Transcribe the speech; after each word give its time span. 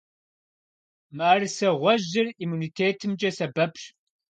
Мыӏэрысэ 1.15 1.69
гъуэжьыр 1.79 2.27
иммунитетымкӀэ 2.43 3.29
сэбэпщ. 3.37 3.83